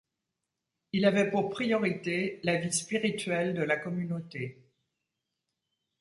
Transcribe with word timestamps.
Il 0.93 1.05
avait 1.05 1.29
pour 1.29 1.51
priorité 1.51 2.39
la 2.41 2.55
vie 2.55 2.73
spirituelle 2.73 3.53
de 3.53 3.61
la 3.61 3.77
communauté. 3.77 4.57